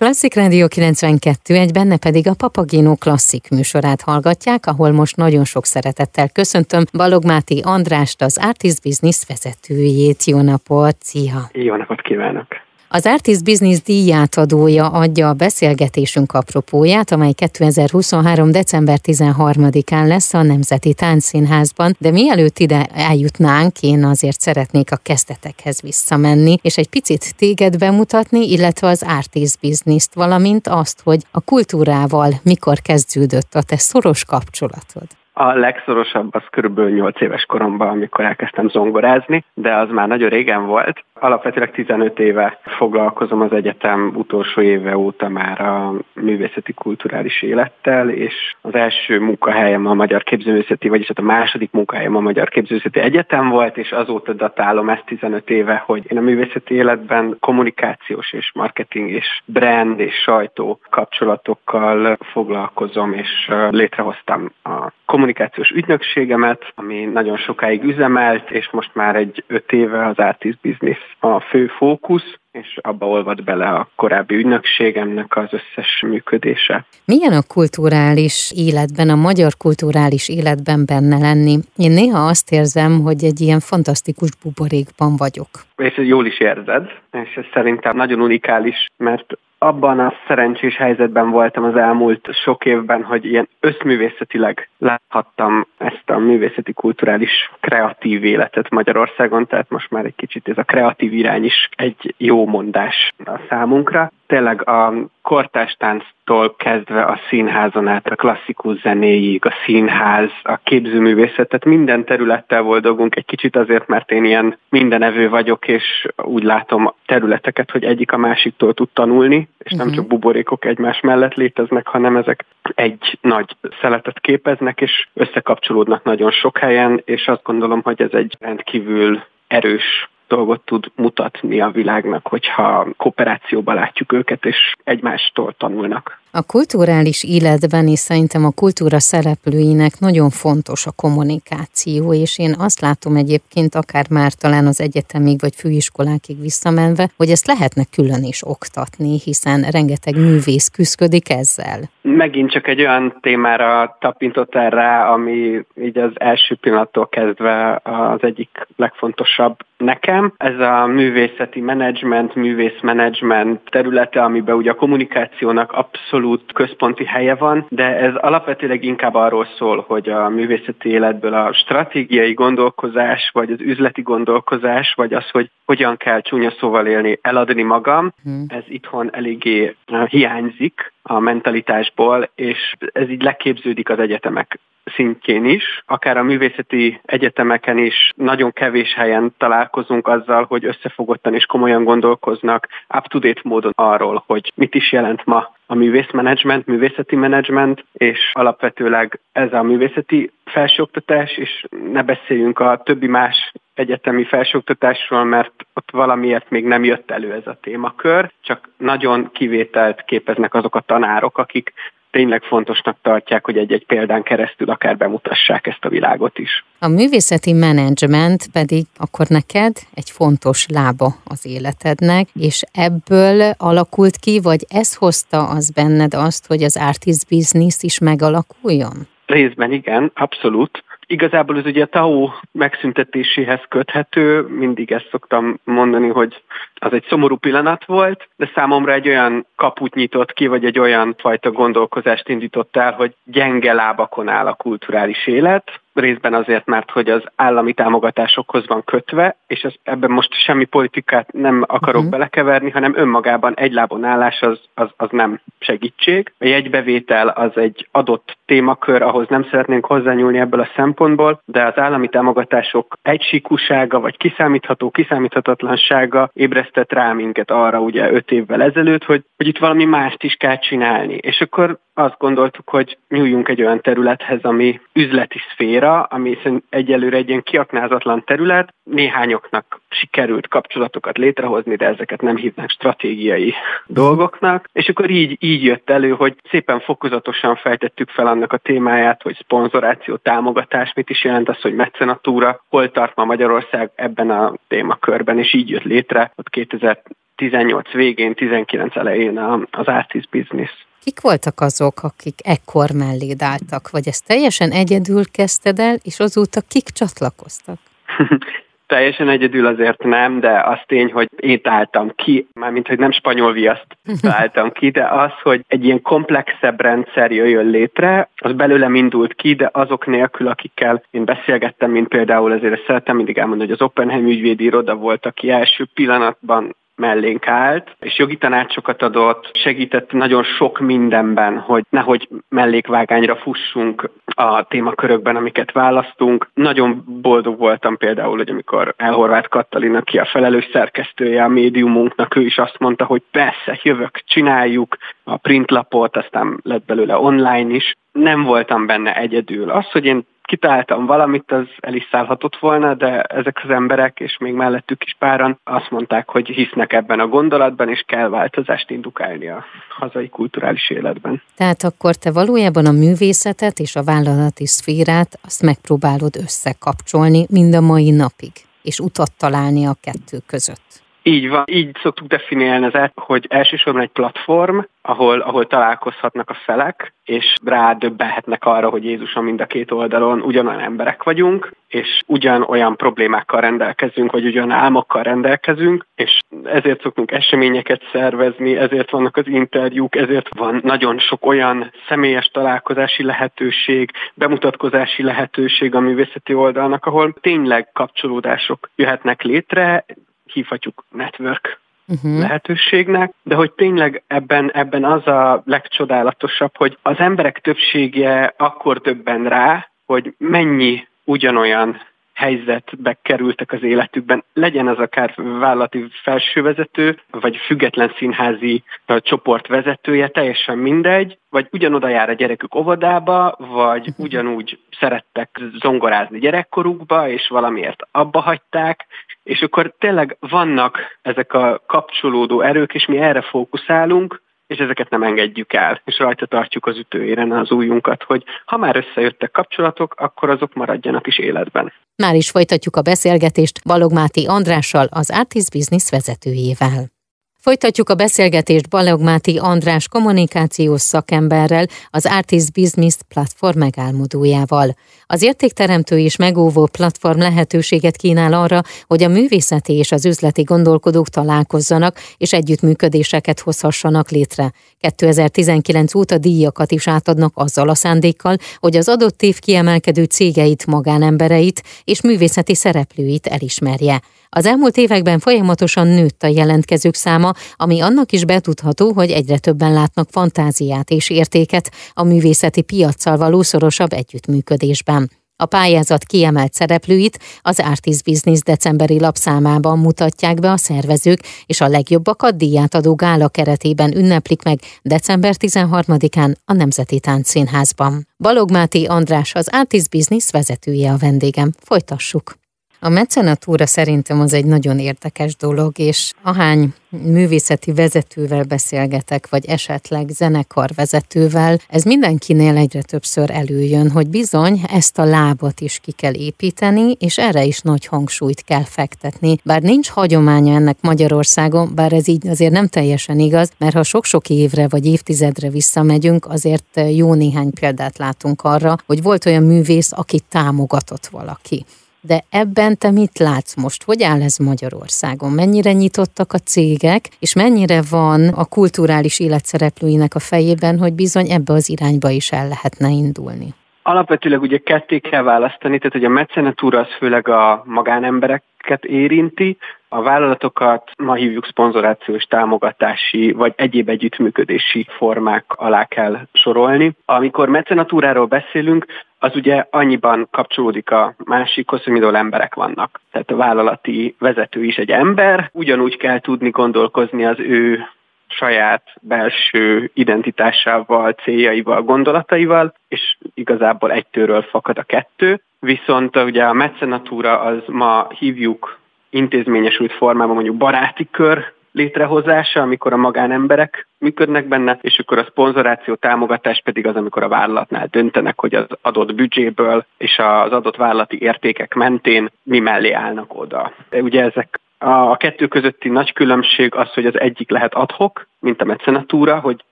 [0.00, 5.64] Klasszik Rádió 92, egy benne pedig a Papagino klasszik műsorát hallgatják, ahol most nagyon sok
[5.64, 10.24] szeretettel köszöntöm Balog Máté Andrást, az Artist Business vezetőjét.
[10.24, 11.50] Jó napot, szia!
[11.52, 12.46] Jó napot kívánok!
[12.90, 18.50] Az Artist Business díjátadója adja a beszélgetésünk apropóját, amely 2023.
[18.50, 25.80] december 13-án lesz a Nemzeti Táncszínházban, de mielőtt ide eljutnánk, én azért szeretnék a kezdetekhez
[25.80, 32.40] visszamenni, és egy picit téged bemutatni, illetve az Artist Business-t, valamint azt, hogy a kultúrával
[32.42, 35.06] mikor kezdődött a te szoros kapcsolatod.
[35.40, 40.66] A legszorosabb az körülbelül 8 éves koromban, amikor elkezdtem zongorázni, de az már nagyon régen
[40.66, 41.04] volt.
[41.20, 48.54] Alapvetően 15 éve foglalkozom az egyetem utolsó éve óta már a művészeti kulturális élettel, és
[48.60, 53.48] az első munkahelyem a Magyar Képzőművészeti, vagyis hát a második munkahelyem a Magyar Képzőművészeti Egyetem
[53.48, 59.10] volt, és azóta datálom ezt 15 éve, hogy én a művészeti életben kommunikációs és marketing
[59.10, 65.27] és brand és sajtó kapcsolatokkal foglalkozom, és létrehoztam a kommunikációs
[65.74, 71.40] ügynökségemet, ami nagyon sokáig üzemelt, és most már egy öt éve az Artist Business a
[71.40, 76.84] fő fókusz, és abba olvad bele a korábbi ügynökségemnek az összes működése.
[77.04, 81.58] Milyen a kulturális életben, a magyar kulturális életben benne lenni?
[81.76, 85.48] Én néha azt érzem, hogy egy ilyen fantasztikus buborékban vagyok.
[85.76, 91.64] És jól is érzed, és ez szerintem nagyon unikális, mert abban a szerencsés helyzetben voltam
[91.64, 99.46] az elmúlt sok évben, hogy ilyen összművészetileg láthattam ezt a művészeti kulturális kreatív életet Magyarországon,
[99.46, 104.12] tehát most már egy kicsit ez a kreatív irány is egy jó mondás a számunkra.
[104.28, 112.04] Tényleg a kortástánctól kezdve a színházon át a klasszikus zenéig, a színház, a képzőművészetet, minden
[112.04, 117.70] területtel volt dolgunk, egy kicsit azért, mert én ilyen mindenevő vagyok, és úgy látom területeket,
[117.70, 119.94] hogy egyik a másiktól tud tanulni, és nem uh-huh.
[119.94, 126.58] csak buborékok egymás mellett léteznek, hanem ezek egy nagy szeletet képeznek, és összekapcsolódnak nagyon sok
[126.58, 132.86] helyen, és azt gondolom, hogy ez egy rendkívül erős dolgot tud mutatni a világnak, hogyha
[132.96, 136.17] kooperációban látjuk őket, és egymástól tanulnak.
[136.30, 142.80] A kulturális életben és szerintem a kultúra szereplőinek nagyon fontos a kommunikáció, és én azt
[142.80, 148.40] látom egyébként akár már talán az egyetemig vagy főiskolákig visszamenve, hogy ezt lehetne külön is
[148.46, 151.80] oktatni, hiszen rengeteg művész küzdik ezzel.
[152.02, 158.66] Megint csak egy olyan témára tapintottál rá, ami így az első pillanattól kezdve az egyik
[158.76, 160.32] legfontosabb nekem.
[160.36, 167.66] Ez a művészeti menedzsment, művészmenedzsment területe, amiben ugye a kommunikációnak abszolút abszolút központi helye van,
[167.68, 173.60] de ez alapvetőleg inkább arról szól, hogy a művészeti életből a stratégiai gondolkozás, vagy az
[173.60, 178.44] üzleti gondolkozás, vagy az, hogy hogyan kell csúnya szóval élni, eladni magam, hmm.
[178.48, 179.76] ez itthon eléggé
[180.08, 184.58] hiányzik a mentalitásból, és ez így leképződik az egyetemek
[184.94, 191.44] szintjén is, akár a művészeti egyetemeken is nagyon kevés helyen találkozunk azzal, hogy összefogottan és
[191.44, 198.30] komolyan gondolkoznak up-to-date módon arról, hogy mit is jelent ma a művészmenedzsment, művészeti menedzsment, és
[198.32, 205.90] alapvetőleg ez a művészeti felsőoktatás, és ne beszéljünk a többi más egyetemi felsőoktatásról, mert ott
[205.90, 211.38] valamiért még nem jött elő ez a témakör, csak nagyon kivételt képeznek azok a tanárok,
[211.38, 211.72] akik
[212.10, 216.64] tényleg fontosnak tartják, hogy egy-egy példán keresztül akár bemutassák ezt a világot is.
[216.78, 224.40] A művészeti menedzsment pedig akkor neked egy fontos lába az életednek, és ebből alakult ki,
[224.40, 228.96] vagy ez hozta az benned azt, hogy az artist business is megalakuljon?
[229.26, 230.84] Részben igen, abszolút.
[231.10, 236.42] Igazából ez ugye a TAO megszüntetéséhez köthető, mindig ezt szoktam mondani, hogy
[236.74, 241.14] az egy szomorú pillanat volt, de számomra egy olyan kaput nyitott ki, vagy egy olyan
[241.18, 247.10] fajta gondolkozást indított el, hogy gyenge lábakon áll a kulturális élet, részben azért, mert hogy
[247.10, 252.10] az állami támogatásokhoz van kötve, és ez, ebben most semmi politikát nem akarok uh-huh.
[252.10, 256.32] belekeverni, hanem önmagában egy lábon állás az, az, az nem segítség.
[256.38, 261.78] A jegybevétel az egy adott témakör, ahhoz nem szeretnénk hozzányúlni ebből a szempontból, de az
[261.78, 269.24] állami támogatások egysíkúsága, vagy kiszámítható kiszámíthatatlansága ébresztett rá minket arra ugye öt évvel ezelőtt, hogy,
[269.36, 271.14] hogy itt valami mást is kell csinálni.
[271.14, 276.38] És akkor azt gondoltuk, hogy nyúljunk egy olyan területhez, ami üzleti szféra, ami
[276.68, 278.74] egyelőre egy ilyen kiaknázatlan terület.
[278.82, 283.54] Néhányoknak sikerült kapcsolatokat létrehozni, de ezeket nem hívnak stratégiai
[283.86, 284.68] dolgoknak.
[284.72, 289.36] És akkor így, így jött elő, hogy szépen fokozatosan fejtettük fel annak a témáját, hogy
[289.40, 295.38] szponzoráció, támogatás, mit is jelent az, hogy mecenatúra, hol tart ma Magyarország ebben a témakörben,
[295.38, 297.02] és így jött létre ott 2000
[297.38, 299.38] 18 végén, 19 elején
[299.70, 300.70] az artist business.
[301.08, 306.60] Kik voltak azok, akik ekkor melléd álltak, vagy ezt teljesen egyedül kezdted el, és azóta
[306.68, 307.78] kik csatlakoztak?
[308.86, 313.52] Teljesen egyedül azért nem, de az tény, hogy én találtam ki, mármint, hogy nem spanyol
[313.52, 313.86] viaszt
[314.20, 319.54] találtam ki, de az, hogy egy ilyen komplexebb rendszer jöjjön létre, az belőlem indult ki,
[319.54, 324.26] de azok nélkül, akikkel én beszélgettem, mint például ezért szeretem mindig elmondani, hogy az Oppenheim
[324.26, 330.78] ügyvédi iroda volt, aki első pillanatban mellénk állt, és jogi tanácsokat adott, segített nagyon sok
[330.78, 336.50] mindenben, hogy nehogy mellékvágányra fussunk a témakörökben, amiket választunk.
[336.54, 342.40] Nagyon boldog voltam például, hogy amikor Elhorváth Katalin, aki a felelős szerkesztője a médiumunknak, ő
[342.40, 347.96] is azt mondta, hogy persze, jövök, csináljuk a printlapot, aztán lett belőle online is.
[348.12, 349.70] Nem voltam benne egyedül.
[349.70, 354.36] Az, hogy én kitaláltam valamit, az el is szállhatott volna, de ezek az emberek, és
[354.38, 359.48] még mellettük is páran azt mondták, hogy hisznek ebben a gondolatban, és kell változást indukálni
[359.48, 361.42] a hazai kulturális életben.
[361.56, 367.80] Tehát akkor te valójában a művészetet és a vállalati szférát azt megpróbálod összekapcsolni mind a
[367.80, 368.52] mai napig,
[368.82, 370.88] és utat találni a kettő között.
[371.22, 377.14] Így van, így szoktuk definiálni az hogy elsősorban egy platform, ahol, ahol találkozhatnak a felek,
[377.24, 383.60] és rádöbbenhetnek arra, hogy Jézuson mind a két oldalon ugyanolyan emberek vagyunk, és ugyanolyan problémákkal
[383.60, 390.48] rendelkezünk, vagy ugyan álmokkal rendelkezünk, és ezért szoktunk eseményeket szervezni, ezért vannak az interjúk, ezért
[390.58, 398.90] van nagyon sok olyan személyes találkozási lehetőség, bemutatkozási lehetőség a művészeti oldalnak, ahol tényleg kapcsolódások
[398.96, 400.04] jöhetnek létre,
[400.52, 401.77] hívhatjuk network
[402.08, 402.38] uh-huh.
[402.38, 409.48] lehetőségnek, de hogy tényleg ebben, ebben az a legcsodálatosabb, hogy az emberek többsége akkor többen
[409.48, 412.00] rá, hogy mennyi ugyanolyan
[412.38, 420.78] helyzetbe kerültek az életükben, legyen az akár vállalati felsővezető, vagy független színházi csoport vezetője, teljesen
[420.78, 428.40] mindegy, vagy ugyanoda jár a gyerekük óvodába, vagy ugyanúgy szerettek zongorázni gyerekkorukba, és valamiért abba
[428.40, 429.06] hagyták,
[429.42, 435.22] és akkor tényleg vannak ezek a kapcsolódó erők, és mi erre fókuszálunk, és ezeket nem
[435.22, 440.50] engedjük el, és rajta tartjuk az ütőéren az újunkat, hogy ha már összejöttek kapcsolatok, akkor
[440.50, 441.92] azok maradjanak is életben.
[442.16, 447.17] Már is folytatjuk a beszélgetést Balogmáti Andrással, az Artist Business vezetőjével.
[447.60, 454.96] Folytatjuk a beszélgetést Balogmáti András kommunikációs szakemberrel, az Artist Business platform megálmodójával.
[455.26, 461.28] Az értékteremtő és megóvó platform lehetőséget kínál arra, hogy a művészeti és az üzleti gondolkodók
[461.28, 464.72] találkozzanak és együttműködéseket hozhassanak létre.
[464.98, 471.82] 2019 óta díjakat is átadnak azzal a szándékkal, hogy az adott év kiemelkedő cégeit, magánembereit
[472.04, 474.20] és művészeti szereplőit elismerje.
[474.50, 479.92] Az elmúlt években folyamatosan nőtt a jelentkezők száma, ami annak is betudható, hogy egyre többen
[479.92, 485.30] látnak fantáziát és értéket a művészeti piaccal való szorosabb együttműködésben.
[485.60, 491.88] A pályázat kiemelt szereplőit az Artist Business decemberi lapszámában mutatják be a szervezők, és a
[491.88, 498.26] legjobbakat díját adó gála keretében ünneplik meg december 13-án a Nemzeti Táncszínházban.
[498.36, 501.72] Balog Máté András az Artist Business vezetője a vendégem.
[501.80, 502.67] Folytassuk!
[503.00, 510.28] A mecenatúra szerintem az egy nagyon érdekes dolog, és ahány művészeti vezetővel beszélgetek, vagy esetleg
[510.28, 516.34] zenekar vezetővel, ez mindenkinél egyre többször előjön, hogy bizony ezt a lábat is ki kell
[516.34, 519.56] építeni, és erre is nagy hangsúlyt kell fektetni.
[519.62, 524.50] Bár nincs hagyománya ennek Magyarországon, bár ez így azért nem teljesen igaz, mert ha sok-sok
[524.50, 530.40] évre vagy évtizedre visszamegyünk, azért jó néhány példát látunk arra, hogy volt olyan művész, aki
[530.48, 531.84] támogatott valaki.
[532.28, 534.02] De ebben te mit látsz most?
[534.02, 535.50] Hogy áll ez Magyarországon?
[535.52, 541.72] Mennyire nyitottak a cégek, és mennyire van a kulturális életszereplőinek a fejében, hogy bizony ebbe
[541.72, 543.74] az irányba is el lehetne indulni?
[544.08, 549.76] Alapvetőleg ugye ketté kell választani, tehát hogy a mecenatúra az főleg a magánembereket érinti,
[550.08, 557.12] a vállalatokat ma hívjuk szponzorációs támogatási vagy egyéb együttműködési formák alá kell sorolni.
[557.24, 559.06] Amikor mecenatúráról beszélünk,
[559.38, 563.20] az ugye annyiban kapcsolódik a másikhoz, hogy midől emberek vannak.
[563.32, 568.06] Tehát a vállalati vezető is egy ember, ugyanúgy kell tudni gondolkozni az ő
[568.48, 575.62] saját belső identitásával, céljaival, gondolataival, és igazából egytőről fakad a kettő.
[575.80, 578.98] Viszont ugye a mecenatúra az ma hívjuk
[579.30, 586.14] intézményesült formában mondjuk baráti kör létrehozása, amikor a magánemberek működnek benne, és akkor a szponzoráció
[586.14, 591.40] támogatás pedig az, amikor a vállalatnál döntenek, hogy az adott büdzséből és az adott vállalati
[591.40, 593.92] értékek mentén mi mellé állnak oda.
[594.10, 598.80] De ugye ezek A kettő közötti nagy különbség az, hogy az egyik lehet adhok, mint
[598.80, 599.84] a mecenatúra, hogy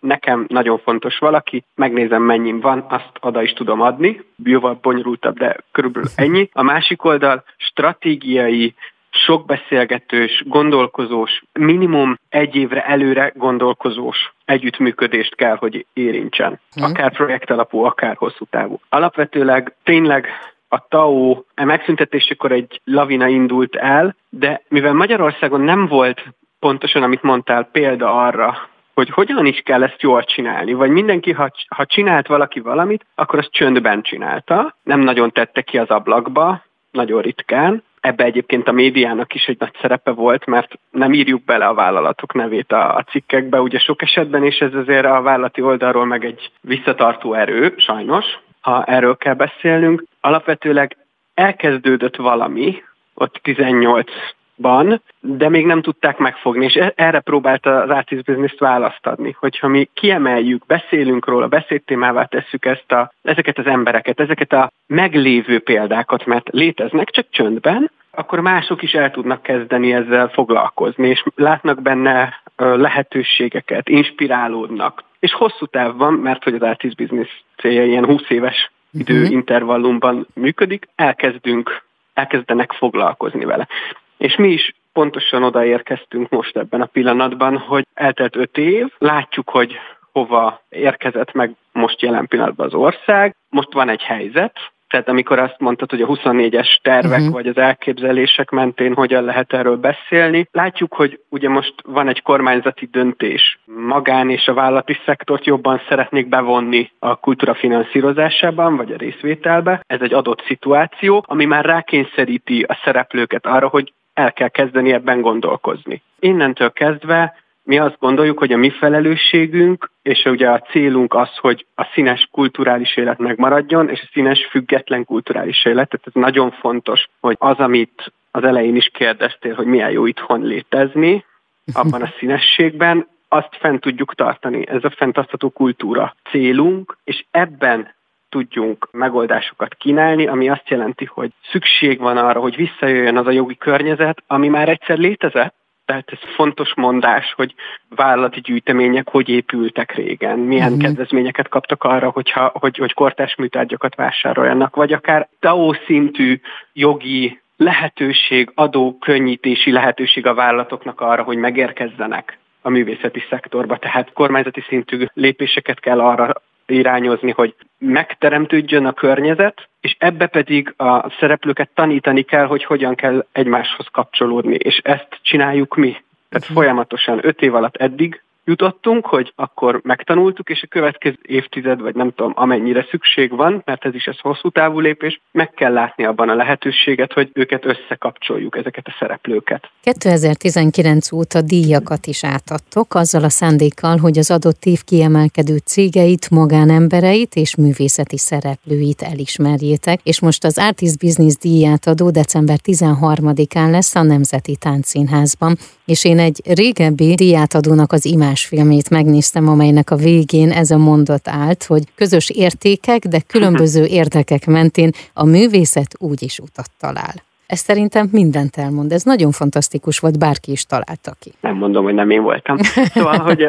[0.01, 5.57] nekem nagyon fontos valaki, megnézem mennyim van, azt oda is tudom adni, jóval bonyolultabb, de
[5.73, 6.49] körülbelül ennyi.
[6.53, 8.75] A másik oldal stratégiai,
[9.11, 16.61] sok beszélgetős, gondolkozós, minimum egy évre előre gondolkozós együttműködést kell, hogy érintsen.
[16.81, 18.81] Akár projektalapú, akár hosszú távú.
[18.89, 20.29] Alapvetőleg tényleg
[20.69, 26.25] a TAO megszüntetésekor egy lavina indult el, de mivel Magyarországon nem volt
[26.59, 31.51] pontosan, amit mondtál, példa arra, hogy hogyan is kell ezt jól csinálni, vagy mindenki, ha,
[31.69, 37.23] ha csinált valaki valamit, akkor azt csöndben csinálta, nem nagyon tette ki az ablakba, nagyon
[37.23, 37.83] ritkán.
[38.01, 42.35] Ebbe egyébként a médiának is egy nagy szerepe volt, mert nem írjuk bele a vállalatok
[42.35, 46.51] nevét a, a cikkekbe, ugye sok esetben, és ez azért a vállalati oldalról meg egy
[46.61, 48.25] visszatartó erő, sajnos,
[48.67, 50.05] ha erről kell beszélnünk.
[50.21, 50.97] Alapvetőleg
[51.35, 52.83] elkezdődött valami,
[53.15, 54.11] ott 18
[54.57, 59.37] ban, de még nem tudták megfogni, és e- erre próbálta az Artist Business-t választ adni,
[59.39, 65.59] hogyha mi kiemeljük, beszélünk róla, beszédtémává tesszük ezt a, ezeket az embereket, ezeket a meglévő
[65.59, 71.83] példákat, mert léteznek csak csöndben, akkor mások is el tudnak kezdeni ezzel foglalkozni, és látnak
[71.83, 75.05] benne lehetőségeket, inspirálódnak.
[75.19, 79.01] És hosszú távban, mert hogy az Artist Business célja ilyen 20 éves mhm.
[79.01, 83.69] időintervallumban működik, elkezdünk elkezdenek foglalkozni vele.
[84.17, 89.79] És mi is pontosan odaérkeztünk most ebben a pillanatban, hogy eltelt öt év, látjuk, hogy
[90.13, 93.37] hova érkezett meg most jelen pillanatban az ország.
[93.49, 97.35] Most van egy helyzet, tehát amikor azt mondtad, hogy a 24-es tervek uh-huh.
[97.35, 102.89] vagy az elképzelések mentén hogyan lehet erről beszélni, látjuk, hogy ugye most van egy kormányzati
[102.93, 103.59] döntés.
[103.65, 109.81] Magán és a vállalati szektort jobban szeretnék bevonni a kultúra finanszírozásában, vagy a részvételbe.
[109.87, 115.21] Ez egy adott szituáció, ami már rákényszeríti a szereplőket arra, hogy el kell kezdeni ebben
[115.21, 116.03] gondolkozni.
[116.19, 117.35] Innentől kezdve
[117.67, 122.29] mi azt gondoljuk, hogy a mi felelősségünk, és ugye a célunk az, hogy a színes
[122.31, 125.89] kulturális élet megmaradjon, és a színes független kulturális élet.
[125.89, 130.43] Tehát ez nagyon fontos, hogy az, amit az elején is kérdeztél, hogy milyen jó itthon
[130.43, 131.25] létezni,
[131.73, 134.69] abban a színességben, azt fent tudjuk tartani.
[134.69, 137.95] Ez a fenntartható kultúra célunk, és ebben
[138.29, 143.57] tudjunk megoldásokat kínálni, ami azt jelenti, hogy szükség van arra, hogy visszajöjjön az a jogi
[143.57, 145.55] környezet, ami már egyszer létezett,
[145.87, 147.55] tehát ez fontos mondás, hogy
[147.89, 150.83] vállalati gyűjtemények hogy épültek régen, milyen uh-huh.
[150.83, 156.41] kedvezményeket kaptak arra, hogyha, hogy, hogy kortás műtárgyakat vásároljanak, vagy akár TAO szintű
[156.73, 163.79] jogi lehetőség, adó könnyítési lehetőség a vállalatoknak arra, hogy megérkezzenek a művészeti szektorba.
[163.79, 171.11] Tehát kormányzati szintű lépéseket kell arra irányozni, hogy megteremtődjön a környezet, és ebbe pedig a
[171.21, 175.91] szereplőket tanítani kell, hogy hogyan kell egymáshoz kapcsolódni, és ezt csináljuk mi.
[176.29, 176.57] Tehát uh-huh.
[176.57, 182.13] folyamatosan öt év alatt eddig jutottunk, hogy akkor megtanultuk, és a következő évtized, vagy nem
[182.15, 186.29] tudom, amennyire szükség van, mert ez is ez hosszú távú lépés, meg kell látni abban
[186.29, 189.71] a lehetőséget, hogy őket összekapcsoljuk, ezeket a szereplőket.
[189.83, 197.35] 2019 óta díjakat is átadtok, azzal a szándékkal, hogy az adott év kiemelkedő cégeit, magánembereit
[197.35, 204.03] és művészeti szereplőit elismerjétek, és most az Artist Business díját adó december 13-án lesz a
[204.03, 210.71] Nemzeti Táncszínházban, és én egy régebbi díjátadónak az imás filmét megnéztem, amelynek a végén ez
[210.71, 216.71] a mondat állt, hogy közös értékek, de különböző érdekek mentén a művészet úgy is utat
[216.79, 217.26] talál.
[217.47, 218.93] Ez szerintem mindent elmond.
[218.93, 221.33] Ez nagyon fantasztikus volt, bárki is találta ki.
[221.41, 222.57] Nem mondom, hogy nem én voltam.
[222.95, 223.47] Szóval, hogy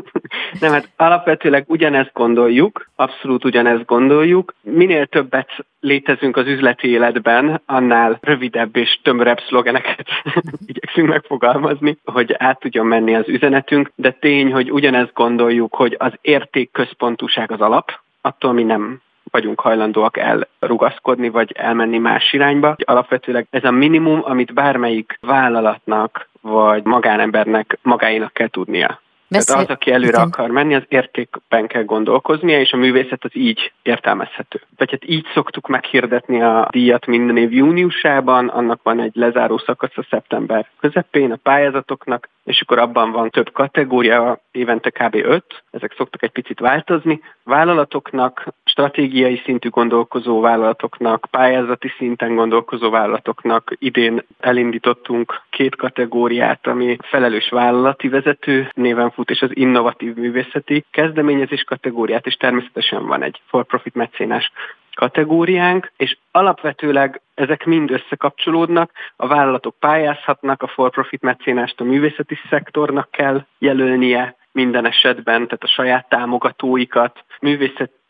[0.60, 4.54] nem, hát alapvetőleg ugyanezt gondoljuk, abszolút ugyanezt gondoljuk.
[4.60, 5.48] Minél többet
[5.80, 10.06] létezünk az üzleti életben, annál rövidebb és tömörebb szlogeneket
[10.66, 16.12] igyekszünk megfogalmazni, hogy át tudjon menni az üzenetünk, de tény, hogy ugyanezt gondoljuk, hogy az
[16.20, 22.76] értékközpontúság az alap, attól mi nem vagyunk hajlandóak elrugaszkodni, vagy elmenni más irányba.
[22.84, 29.00] Alapvetőleg ez a minimum, amit bármelyik vállalatnak, vagy magánembernek magáinak kell tudnia.
[29.28, 29.54] Beszél...
[29.54, 30.26] Tehát az, aki előre Igen.
[30.26, 34.60] akar menni, az értékben kell gondolkoznia, és a művészet az így értelmezhető.
[34.76, 39.96] Vagy hát így szoktuk meghirdetni a díjat minden év júniusában, annak van egy lezáró szakasz
[39.96, 45.14] a szeptember közepén a pályázatoknak, és akkor abban van több kategória, évente kb.
[45.14, 47.20] 5, ezek szoktak egy picit változni.
[47.44, 48.46] Vállalatoknak,
[48.78, 58.08] stratégiai szintű gondolkozó vállalatoknak, pályázati szinten gondolkozó vállalatoknak idén elindítottunk két kategóriát, ami felelős vállalati
[58.08, 64.52] vezető néven fut, és az innovatív művészeti kezdeményezés kategóriát, és természetesen van egy for-profit mecénás
[64.94, 73.10] kategóriánk, és alapvetőleg ezek mind összekapcsolódnak, a vállalatok pályázhatnak, a for-profit mecénást a művészeti szektornak
[73.10, 77.24] kell jelölnie minden esetben, tehát a saját támogatóikat,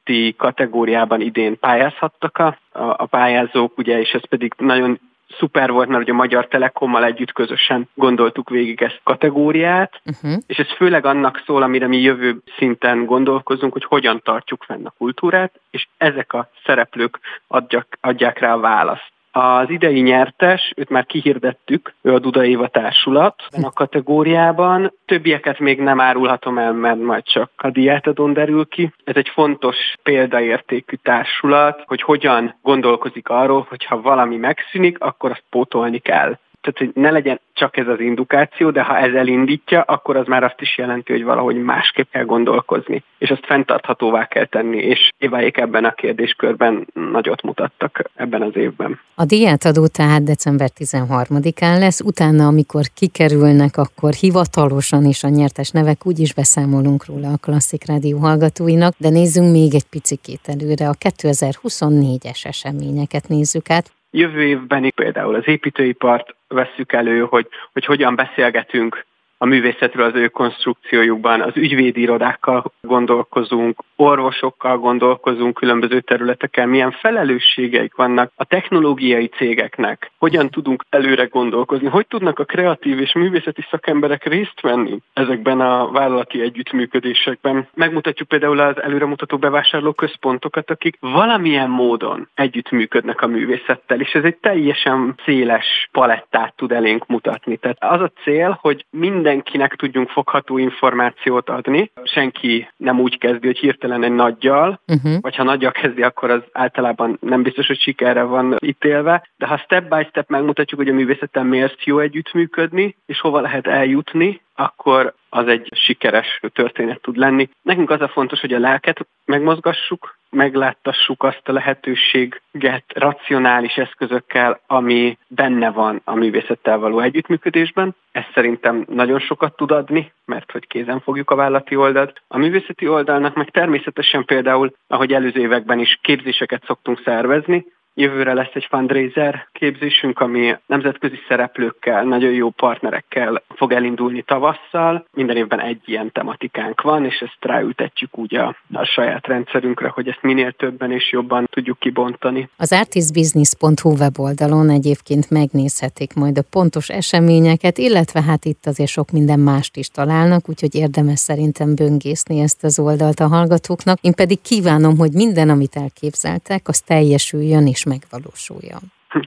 [0.09, 5.01] művészeti kategóriában idén pályázhattak a, a pályázók, ugye, és ez pedig nagyon
[5.39, 10.41] szuper volt, mert ugye a Magyar Telekommal együtt közösen gondoltuk végig ezt kategóriát, uh-huh.
[10.47, 14.95] és ez főleg annak szól, amire mi jövő szinten gondolkozunk, hogy hogyan tartjuk fenn a
[14.99, 19.13] kultúrát, és ezek a szereplők adják, adják rá a választ.
[19.39, 24.93] Az idei nyertes, őt már kihirdettük, ő a Duda Éva Társulat a kategóriában.
[25.07, 28.93] Többieket még nem árulhatom el, mert majd csak a diátadon derül ki.
[29.05, 35.45] Ez egy fontos példaértékű társulat, hogy hogyan gondolkozik arról, hogy ha valami megszűnik, akkor azt
[35.51, 40.17] pótolni kell tehát hogy ne legyen csak ez az indukáció, de ha ez elindítja, akkor
[40.17, 44.77] az már azt is jelenti, hogy valahogy másképp kell gondolkozni, és azt fenntarthatóvá kell tenni,
[44.77, 49.01] és éváik ebben a kérdéskörben nagyot mutattak ebben az évben.
[49.15, 56.07] A diátadó tehát december 13-án lesz, utána, amikor kikerülnek, akkor hivatalosan is a nyertes nevek,
[56.07, 62.45] úgyis beszámolunk róla a Klasszik Rádió hallgatóinak, de nézzünk még egy picit előre, a 2024-es
[62.45, 63.97] eseményeket nézzük át.
[64.11, 69.07] Jövő évben például az építőipart vesszük elő, hogy, hogy hogyan beszélgetünk
[69.39, 77.95] a művészetről az ő konstrukciójukban, az ügyvédi irodákkal gondolkozunk, orvosokkal gondolkozunk különböző területeken, milyen felelősségeik
[77.95, 84.25] vannak a technológiai cégeknek, hogyan tudunk előre gondolkozni, hogy tudnak a kreatív és művészeti szakemberek
[84.25, 87.69] részt venni ezekben a vállalati együttműködésekben.
[87.75, 94.37] Megmutatjuk például az előremutató bevásárló központokat, akik valamilyen módon együttműködnek a művészettel, és ez egy
[94.37, 97.57] teljesen széles palettát tud elénk mutatni.
[97.57, 101.91] Tehát az a cél, hogy minden mindenkinek tudjunk fogható információt adni.
[102.05, 105.21] Senki nem úgy kezdi, hogy hirtelen egy nagyjal, uh-huh.
[105.21, 109.59] vagy ha nagyjal kezdi, akkor az általában nem biztos, hogy sikerre van ítélve, de ha
[109.59, 115.15] step by step megmutatjuk, hogy a művészettel miért jó együttműködni, és hova lehet eljutni, akkor
[115.29, 117.49] az egy sikeres történet tud lenni.
[117.63, 125.19] Nekünk az a fontos, hogy a lelket megmozgassuk, megláttassuk azt a lehetőséget racionális eszközökkel, ami
[125.29, 127.95] benne van a művészettel való együttműködésben.
[128.13, 132.23] Ez szerintem nagyon sokat tud adni, mert hogy kézen fogjuk a vállalati oldalt.
[132.29, 137.67] A művészeti oldalnak meg természetesen például, ahogy előző években is képzéseket szoktunk szervezni,
[138.01, 145.07] Jövőre lesz egy fundraiser képzésünk, ami nemzetközi szereplőkkel, nagyon jó partnerekkel fog elindulni tavasszal.
[145.13, 150.09] Minden évben egy ilyen tematikánk van, és ezt ráültetjük úgy a, a saját rendszerünkre, hogy
[150.09, 152.49] ezt minél többen és jobban tudjuk kibontani.
[152.57, 159.41] Az artistbusiness.hu weboldalon egyébként megnézhetik majd a pontos eseményeket, illetve hát itt azért sok minden
[159.41, 163.99] mást is találnak, úgyhogy érdemes szerintem böngészni ezt az oldalt a hallgatóknak.
[164.01, 168.81] Én pedig kívánom, hogy minden, amit elképzeltek, az teljesüljön és megvalósuljon.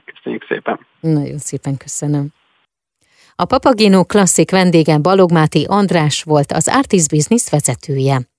[0.04, 0.86] Köszönjük szépen.
[1.00, 2.28] Nagyon szépen köszönöm.
[3.36, 8.31] A Papagino klasszik vendége Balogmáti András volt az Artist Business vezetője.